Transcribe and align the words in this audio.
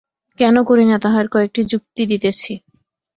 কেন 0.39 0.55
করি 0.69 0.83
না 0.85 0.97
তাহার 1.03 1.25
কয়েকটি 1.27 1.61
যুক্তি 1.71 2.03
দিতেছি। 2.11 2.53